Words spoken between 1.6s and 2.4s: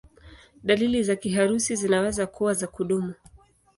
zinaweza